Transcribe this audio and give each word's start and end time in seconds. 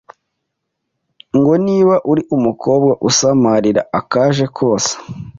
ngo 1.37 1.53
niba 1.65 1.95
uri 2.11 2.21
umukobwa 2.35 2.91
usamarire 3.09 3.81
akaje 3.99 4.45
kose 4.57 4.91